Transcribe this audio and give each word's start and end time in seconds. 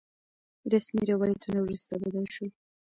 رسمي 0.71 1.03
روايتونه 1.11 1.59
وروسته 1.61 1.93
بدل 2.03 2.25
شول. 2.33 2.49